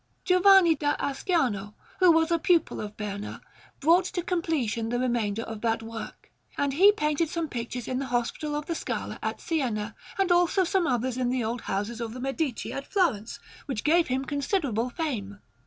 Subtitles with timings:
[0.25, 3.39] Giovanni da Asciano, who was a pupil of Berna,
[3.79, 8.07] brought to completion the remainder of that work; and he painted some pictures in the
[8.07, 12.13] Hospital of the Scala at Siena, and also some others in the old houses of
[12.15, 15.37] the Medici at Florence, which gave him considerable fame.